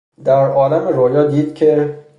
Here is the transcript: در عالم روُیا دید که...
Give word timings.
در 0.23 0.49
عالم 0.51 0.87
روُیا 0.87 1.23
دید 1.23 1.53
که... 1.53 1.99